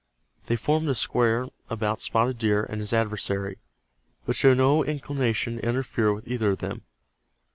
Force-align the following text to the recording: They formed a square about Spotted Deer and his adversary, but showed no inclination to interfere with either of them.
They 0.47 0.55
formed 0.55 0.89
a 0.89 0.95
square 0.95 1.49
about 1.69 2.01
Spotted 2.01 2.39
Deer 2.39 2.63
and 2.63 2.79
his 2.81 2.91
adversary, 2.91 3.59
but 4.25 4.35
showed 4.35 4.57
no 4.57 4.83
inclination 4.83 5.57
to 5.57 5.63
interfere 5.63 6.11
with 6.11 6.27
either 6.27 6.49
of 6.53 6.57
them. 6.57 6.81